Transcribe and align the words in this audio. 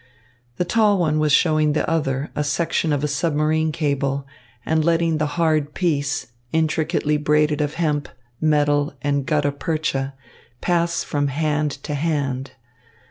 The 0.57 0.65
tall 0.65 0.97
one 0.97 1.19
was 1.19 1.31
showing 1.31 1.73
the 1.73 1.87
other 1.87 2.31
a 2.35 2.43
section 2.43 2.91
of 2.91 3.03
a 3.03 3.07
submarine 3.07 3.71
cable 3.71 4.25
and 4.65 4.83
letting 4.83 5.19
the 5.19 5.27
hard 5.37 5.75
piece, 5.75 6.25
intricately 6.51 7.17
braided 7.17 7.61
of 7.61 7.75
hemp, 7.75 8.09
metal 8.41 8.95
and 9.03 9.27
gutta 9.27 9.51
percha, 9.51 10.15
pass 10.59 11.03
from 11.03 11.27
hand 11.27 11.69
to 11.83 11.93
hand. 11.93 12.53